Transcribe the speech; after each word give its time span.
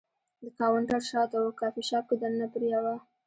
د 0.41 0.43
کاونټر 0.59 1.01
شاته 1.11 1.37
و، 1.41 1.57
کافي 1.61 1.83
شاپ 1.89 2.05
کې 2.09 2.15
دننه 2.21 2.47
پر 2.53 2.61
یوه. 2.73 2.95